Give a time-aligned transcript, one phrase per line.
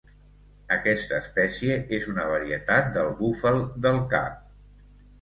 [0.77, 4.45] Aquesta espècie és una varietat del búfal del Cap.